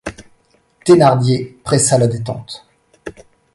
Thénardier 0.83 1.59
pressa 1.63 1.99
la 1.99 2.07
détente. 2.07 2.65